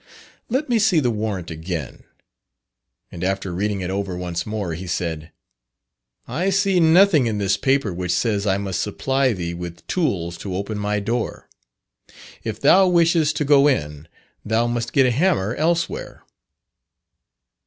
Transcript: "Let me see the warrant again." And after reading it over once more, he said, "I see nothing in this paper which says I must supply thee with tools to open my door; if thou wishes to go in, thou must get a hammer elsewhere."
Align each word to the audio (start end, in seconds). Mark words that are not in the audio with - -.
"Let 0.49 0.67
me 0.67 0.79
see 0.79 0.99
the 0.99 1.11
warrant 1.11 1.51
again." 1.51 2.05
And 3.11 3.23
after 3.23 3.53
reading 3.53 3.81
it 3.81 3.91
over 3.91 4.17
once 4.17 4.47
more, 4.47 4.73
he 4.73 4.87
said, 4.87 5.31
"I 6.27 6.49
see 6.49 6.79
nothing 6.79 7.27
in 7.27 7.37
this 7.37 7.55
paper 7.55 7.93
which 7.93 8.11
says 8.11 8.47
I 8.47 8.57
must 8.57 8.81
supply 8.81 9.31
thee 9.33 9.53
with 9.53 9.85
tools 9.85 10.39
to 10.39 10.55
open 10.55 10.79
my 10.79 10.99
door; 10.99 11.47
if 12.43 12.59
thou 12.59 12.87
wishes 12.87 13.31
to 13.33 13.45
go 13.45 13.67
in, 13.67 14.07
thou 14.43 14.65
must 14.65 14.91
get 14.91 15.05
a 15.05 15.11
hammer 15.11 15.53
elsewhere." 15.53 16.23